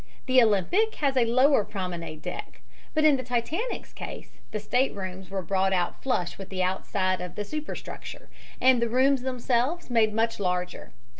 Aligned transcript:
The 0.25 0.41
Olympic 0.41 0.95
has 0.95 1.15
a 1.15 1.25
lower 1.25 1.63
promenade 1.63 2.23
deck, 2.23 2.61
but 2.95 3.03
in 3.03 3.17
the 3.17 3.23
Titanic's 3.23 3.93
case 3.93 4.39
the 4.49 4.59
staterooms 4.59 5.29
were 5.29 5.43
brought 5.43 5.73
out 5.73 6.01
flush 6.01 6.39
with 6.39 6.49
the 6.49 6.63
outside 6.63 7.21
of 7.21 7.35
the 7.35 7.45
superstructure, 7.45 8.27
and 8.59 8.81
the 8.81 8.89
rooms 8.89 9.21
themselves 9.21 9.91
made 9.91 10.11
much 10.11 10.39
larger. 10.39 10.91